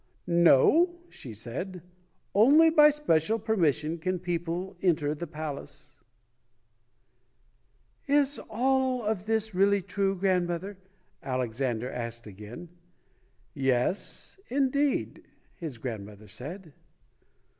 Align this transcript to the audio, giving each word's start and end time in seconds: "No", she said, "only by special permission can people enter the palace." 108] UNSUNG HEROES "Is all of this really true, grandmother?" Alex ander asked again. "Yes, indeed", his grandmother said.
"No", 0.25 0.95
she 1.09 1.31
said, 1.31 1.83
"only 2.33 2.71
by 2.71 2.89
special 2.89 3.37
permission 3.37 3.99
can 3.99 4.17
people 4.17 4.75
enter 4.81 5.13
the 5.13 5.27
palace." 5.27 6.01
108] 8.07 8.15
UNSUNG 8.15 8.15
HEROES 8.15 8.27
"Is 8.29 8.39
all 8.49 9.05
of 9.05 9.25
this 9.27 9.53
really 9.53 9.83
true, 9.83 10.15
grandmother?" 10.15 10.79
Alex 11.21 11.61
ander 11.61 11.91
asked 11.91 12.25
again. 12.25 12.69
"Yes, 13.53 14.39
indeed", 14.49 15.21
his 15.53 15.77
grandmother 15.77 16.27
said. 16.27 16.73